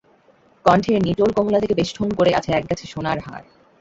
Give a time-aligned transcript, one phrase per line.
[0.65, 3.43] কণ্ঠের নিটোল কোমলতাকে বেষ্টন করে আছে একগাছি সোনার হার।